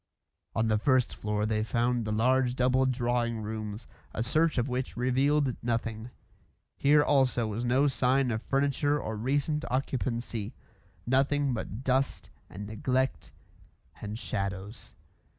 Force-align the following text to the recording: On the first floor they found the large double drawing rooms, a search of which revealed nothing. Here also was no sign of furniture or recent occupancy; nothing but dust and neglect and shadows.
On 0.55 0.67
the 0.67 0.79
first 0.79 1.15
floor 1.15 1.45
they 1.45 1.63
found 1.63 2.05
the 2.05 2.11
large 2.11 2.55
double 2.55 2.87
drawing 2.87 3.41
rooms, 3.43 3.87
a 4.15 4.23
search 4.23 4.57
of 4.57 4.67
which 4.67 4.97
revealed 4.97 5.55
nothing. 5.61 6.09
Here 6.75 7.03
also 7.03 7.45
was 7.45 7.63
no 7.63 7.85
sign 7.85 8.31
of 8.31 8.41
furniture 8.41 8.99
or 8.99 9.15
recent 9.15 9.63
occupancy; 9.69 10.55
nothing 11.05 11.53
but 11.53 11.83
dust 11.83 12.31
and 12.49 12.65
neglect 12.65 13.31
and 14.01 14.17
shadows. 14.17 14.95